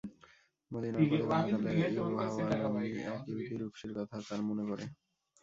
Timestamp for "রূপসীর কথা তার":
3.57-4.41